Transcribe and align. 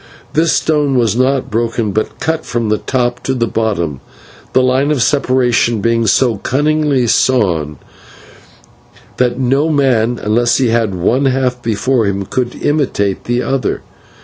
This 0.33 0.53
stone 0.53 0.95
was 0.97 1.15
not 1.15 1.51
broken, 1.51 1.91
but 1.91 2.19
cut 2.19 2.43
from 2.43 2.69
the 2.69 2.79
top 2.79 3.19
to 3.21 3.35
the 3.35 3.45
bottom, 3.45 3.99
the 4.53 4.63
line 4.63 4.89
of 4.89 4.99
separation 5.03 5.79
being 5.79 6.07
so 6.07 6.37
cunningly 6.37 7.05
sawn 7.05 7.77
that 9.17 9.37
no 9.39 9.69
man, 9.69 10.19
unless 10.19 10.57
he 10.57 10.69
had 10.69 10.95
one 10.95 11.25
half 11.25 11.61
before 11.61 12.07
him, 12.07 12.25
could 12.25 12.55
imitate 12.63 13.25
the 13.25 13.43
other. 13.43 13.83